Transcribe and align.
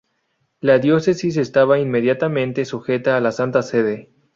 La 0.61 0.79
diócesis 0.79 1.37
estaba 1.37 1.77
inmediatamente 1.77 2.65
sujeta 2.65 3.15
a 3.17 3.21
la 3.21 3.31
Santa 3.31 3.61
Sede. 3.61 4.09